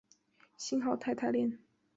[0.57, 1.59] 信号肽肽链。